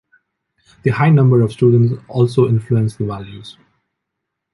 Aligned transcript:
The 0.81 0.89
high 0.89 1.11
number 1.11 1.41
of 1.43 1.51
students 1.51 2.03
also 2.09 2.47
influenced 2.47 2.97
the 2.97 3.05
values. 3.05 3.55